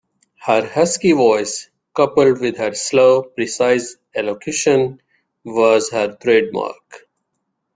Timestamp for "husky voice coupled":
0.65-2.41